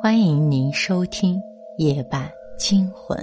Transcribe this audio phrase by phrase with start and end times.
[0.00, 1.34] 欢迎您收听
[1.78, 3.18] 《夜半惊魂》。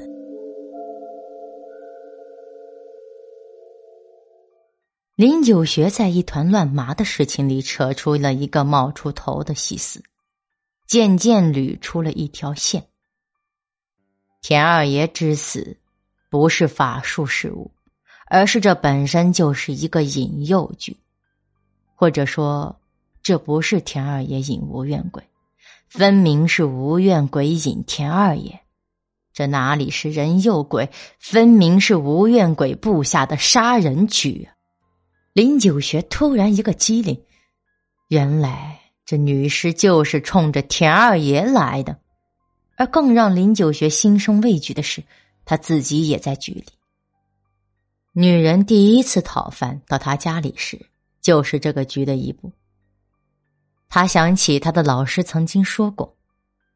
[5.16, 10.04] 林九学在一团乱麻的事情里扯出了一个冒出头的细丝，
[10.86, 12.88] 渐渐捋出了一条线。
[14.42, 15.78] 田二爷之死，
[16.30, 17.72] 不是法术失误，
[18.28, 20.98] 而是这本身就是一个引诱局，
[21.96, 22.76] 或者说，
[23.24, 25.24] 这不是田二爷引无怨鬼。
[25.98, 28.60] 分明是无怨鬼引田二爷，
[29.32, 30.90] 这哪里是人诱鬼？
[31.20, 34.50] 分明是无怨鬼布下的杀人局！
[35.32, 37.24] 林九学突然一个机灵，
[38.10, 41.98] 原来这女尸就是冲着田二爷来的。
[42.76, 45.02] 而更让林九学心生畏惧的是，
[45.46, 46.66] 他自己也在局里。
[48.12, 50.88] 女人第一次讨饭到他家里时，
[51.22, 52.52] 就是这个局的一步。
[53.96, 56.18] 他想起他的老师曾经说过：“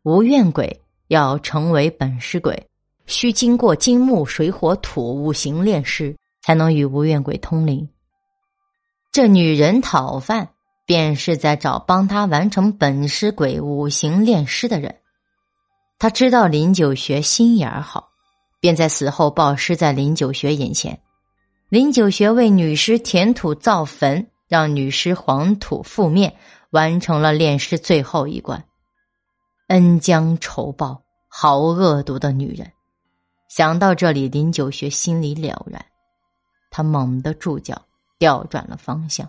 [0.04, 2.70] 无怨鬼要成为本师鬼，
[3.08, 7.90] 需经过金木水火土五行炼尸，才能与无怨鬼通灵。”
[9.12, 10.52] 这女人讨饭，
[10.86, 14.95] 便是在找帮他完成本师鬼五行炼尸的人。
[15.97, 18.12] 他知道林九学心眼儿好，
[18.62, 20.97] 便在死后暴尸在林九学眼前。
[21.67, 26.34] 林九学为女尸填土造坟，让女尸黄土覆面。
[26.72, 28.64] 完成了炼尸最后一关，
[29.70, 32.72] 恩将仇报，好恶毒的女人！
[33.48, 35.84] 想到这里，林九学心里了然，
[36.70, 37.81] 他猛地住脚，
[38.20, 39.28] 调转了方向，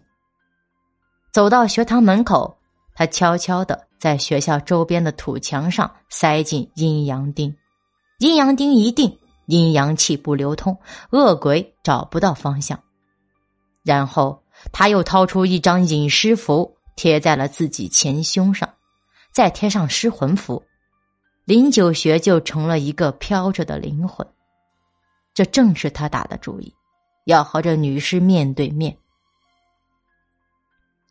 [1.32, 2.58] 走到学堂门口，
[2.94, 7.56] 他悄悄的在学校周边的土墙上塞进阴阳钉，
[8.18, 10.78] 阴阳钉一定，阴阳气不流通，
[11.10, 12.78] 恶鬼找不到方向。
[13.82, 16.76] 然后他又掏出一张隐尸符。
[17.00, 18.74] 贴在了自己前胸上，
[19.32, 20.66] 再贴上失魂符，
[21.46, 24.28] 林九学就成了一个飘着的灵魂。
[25.32, 26.74] 这正是他打的主意，
[27.24, 28.98] 要和这女尸面对面。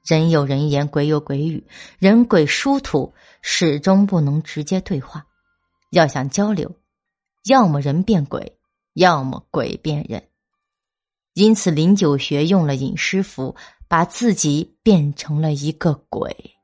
[0.06, 1.66] 人有人言，鬼有鬼语，
[1.98, 5.26] 人鬼殊途，始终不能直接对话。
[5.90, 6.72] 要想交流，
[7.46, 8.60] 要么人变鬼，
[8.94, 10.24] 要么鬼变人。
[11.34, 13.56] 因此，林九学用了隐尸符。
[13.90, 16.56] 把自己变成了一个鬼。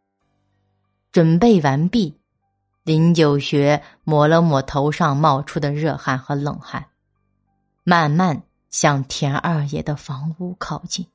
[1.11, 2.19] 准备完毕，
[2.83, 6.85] 林九学抹了抹头上冒出的热汗和冷汗，
[7.83, 11.07] 慢慢向田二爷的房屋靠近。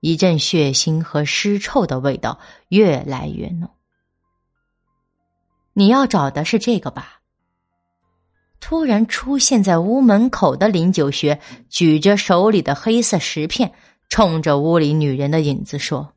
[0.00, 2.38] 一阵血腥和尸臭的味道
[2.68, 3.68] 越来越浓。
[5.72, 7.22] 你要找的是这个吧？
[8.60, 13.74] 突然出现在屋门口的林九学举着手里的黑色石片。
[14.08, 16.14] 冲着屋里女人的影子说：“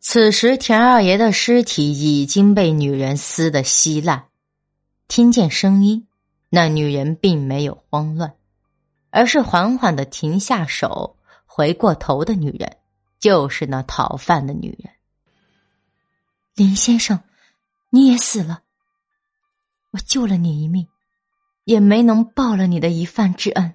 [0.00, 4.28] 此时田二爷的尸体已经被女人撕得稀烂。
[5.08, 6.06] 听见声音，
[6.50, 8.34] 那女人并没有慌乱，
[9.10, 11.16] 而是缓缓的停下手，
[11.46, 12.76] 回过头的女人
[13.18, 14.92] 就是那讨饭的女人。
[16.54, 17.20] 林先生，
[17.90, 18.62] 你也死了。
[19.92, 20.86] 我救了你一命，
[21.64, 23.74] 也没能报了你的一饭之恩。”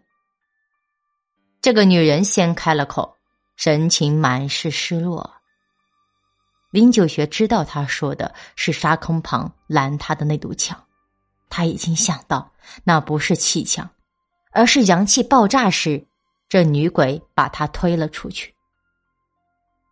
[1.62, 3.16] 这个女人先开了口，
[3.56, 5.32] 神情满是失落。
[6.72, 10.84] 林九学知道她说的是沙坑旁拦他的那堵墙，
[11.50, 12.52] 他已经想到
[12.84, 13.88] 那不是气墙，
[14.52, 16.08] 而是阳气爆炸时，
[16.50, 18.56] 这女鬼把他推了出去。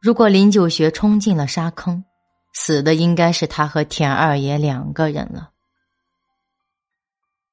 [0.02, 2.04] 如果林九学冲进了沙坑，
[2.54, 5.52] 死的应该是他和田二爷两个人了。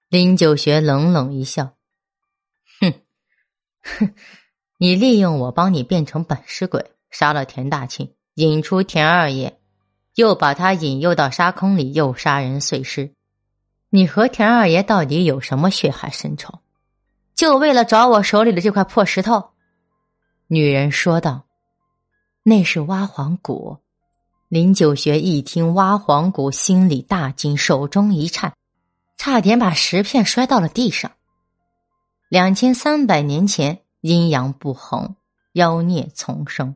[0.09, 1.76] 林九学冷冷一笑。
[3.99, 4.15] 哼，
[4.79, 9.59] 你利用我帮你变成本尸鬼，杀了田大庆，引出田二爷，
[10.15, 13.13] 又把他引诱到沙坑里，又杀人碎尸。
[13.91, 16.59] 你和田二爷到底有什么血海深仇？
[17.35, 19.51] 就为了找我手里的这块破石头？
[20.49, 21.45] 女人说道
[22.43, 23.79] ：“那是挖黄骨。”
[24.49, 28.53] 林九学一听挖黄骨，心里大惊，手中一颤，
[29.17, 31.11] 差点把石片摔到了地上。
[32.29, 35.15] 两千三百年前，阴阳不衡，
[35.53, 36.75] 妖孽丛生。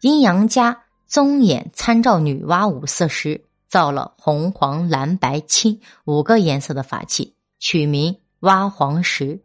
[0.00, 9.40] 阴阳家宗衍参照女娲五色石，造了红、黄、蓝、白、青五个颜色的法器，取名娲黄石，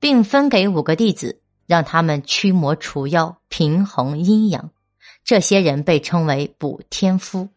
[0.00, 4.70] 并分给五个弟子，让他们驱魔除妖，平衡阴阳。
[5.24, 7.48] 这些人被称为补天夫。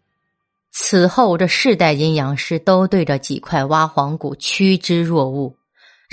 [0.70, 5.56] 此后，这世代阴阳师都对着几块娲黄骨趋之若鹜。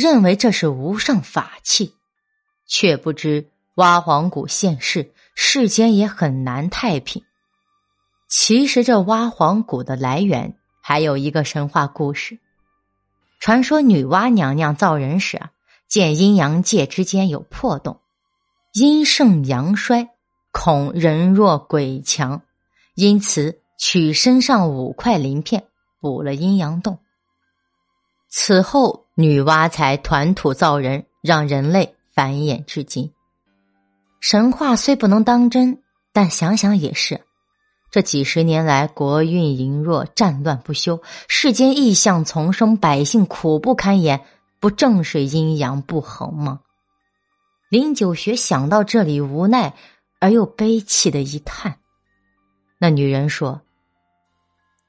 [0.00, 1.94] 认为这是无上法器，
[2.66, 7.22] 却不知挖黄谷现世，世间也很难太平。
[8.26, 12.38] 其实这挖黄谷的来源还有一个神话故事。
[13.40, 15.50] 传说女娲娘娘造人时啊，
[15.86, 18.00] 见阴阳界之间有破洞，
[18.72, 20.08] 阴盛阳衰，
[20.50, 22.40] 恐人弱鬼强，
[22.94, 25.64] 因此取身上五块鳞片
[26.00, 27.00] 补了阴阳洞。
[28.28, 33.12] 此后，女娲才团土造人，让人类繁衍至今。
[34.18, 35.82] 神话虽不能当真，
[36.12, 37.20] 但想想也是。
[37.90, 44.22] 这几十年来，国运羸弱，战乱不休，世间异象丛生，百姓苦不堪言，
[44.58, 46.60] 不正是阴阳不衡吗？
[47.68, 49.74] 林九学想到这里，无奈
[50.18, 51.76] 而又悲戚的一叹。
[52.78, 53.60] 那女人说：“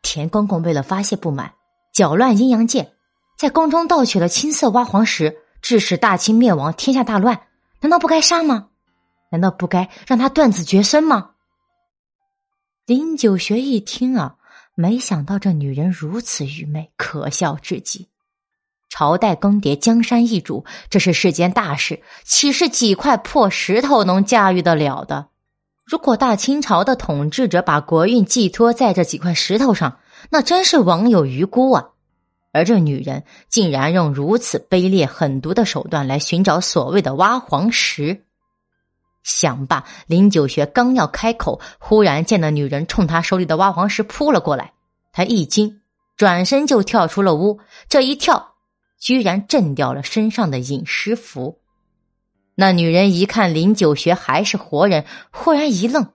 [0.02, 1.54] 田公公为了发泄不满，
[1.94, 2.94] 搅乱阴阳界，
[3.38, 7.42] 在宫中盗取了青色蛙黄石，致使大清灭亡，天下大乱，
[7.80, 8.68] 难道不该杀吗？
[9.32, 11.32] 难道不该让他断子绝孙吗？”
[12.86, 14.36] 林九学一听啊，
[14.76, 18.10] 没想到这女人如此愚昧，可笑至极。
[18.90, 25.30] 朝代更迭，江山易主，这是世间大事，岂是几块破石头能驾驭得了的？
[25.86, 30.00] 如果大清朝的统治者把国运寄托在这几块石头上，
[30.30, 31.90] 那真是枉有余辜啊！
[32.52, 38.26] 而这女人竟然用如此卑劣狠毒的手段来寻找所谓的挖黄石。
[39.24, 44.74] 想罢，林九学刚要开口，忽然见那女人冲他手里的挖黄石扑了过来，
[45.14, 45.82] 他一惊，
[46.18, 47.60] 转身就跳出了屋。
[47.88, 48.56] 这一跳，
[49.00, 51.60] 居然震掉了身上的隐尸符。
[52.56, 56.14] 那女人一看林九学还是活人，忽然一愣，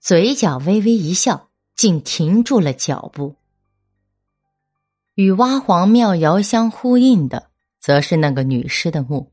[0.00, 3.36] 嘴角微微一笑，竟停住了脚步。
[5.14, 7.50] 与挖黄庙遥相呼应的，
[7.80, 9.32] 则是那个女尸的墓，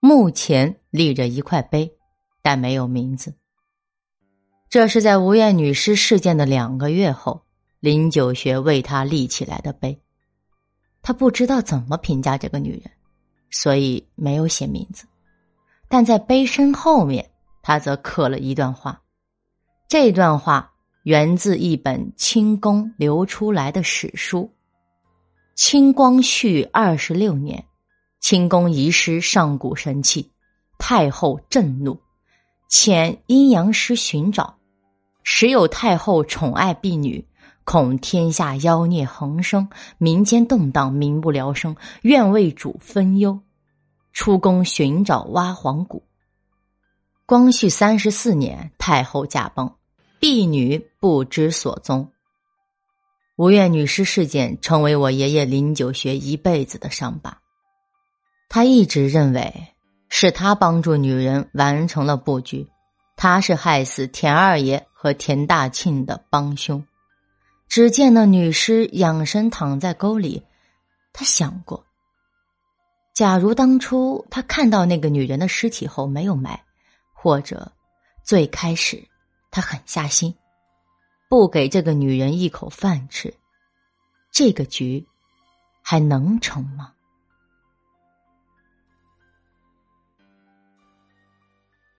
[0.00, 1.96] 墓前立着一块碑。
[2.44, 3.34] 但没有名字。
[4.68, 7.44] 这是在吴艳女尸事件的两个月后，
[7.78, 10.02] 林九学为她立起来的碑。
[11.02, 12.90] 他不知道怎么评价这个女人，
[13.48, 15.04] 所以没有写名字。
[15.88, 17.30] 但在碑身后面，
[17.62, 19.02] 他则刻了一段话。
[19.88, 20.72] 这段话
[21.04, 24.52] 源自一本清宫流出来的史书。
[25.54, 27.66] 清光绪二十六年，
[28.20, 30.30] 清宫遗失上古神器，
[30.78, 32.00] 太后震怒。
[32.70, 34.56] 遣阴阳师寻找，
[35.22, 37.26] 时有太后宠爱婢女，
[37.64, 39.68] 恐天下妖孽横生，
[39.98, 43.38] 民间动荡，民不聊生，愿为主分忧，
[44.14, 46.02] 出宫寻找挖黄谷。
[47.26, 49.70] 光绪三十四年，太后驾崩，
[50.18, 52.10] 婢女不知所踪。
[53.36, 57.38] 吴越女尸事件成为我爷爷林九学一辈子的伤疤，
[58.48, 59.68] 他一直认为。
[60.14, 62.68] 是他帮助女人完成了布局，
[63.16, 66.84] 他是害死田二爷和田大庆的帮凶。
[67.66, 70.42] 只见那女尸仰身躺在沟里，
[71.14, 71.86] 他想过：
[73.14, 76.62] 假如当初他看到那个女人的尸体后没有埋，
[77.14, 77.72] 或者
[78.22, 79.02] 最开始
[79.50, 80.34] 他狠下心，
[81.32, 83.32] 不给这个女人一口饭吃，
[84.30, 85.06] 这个局
[85.80, 86.92] 还能成吗？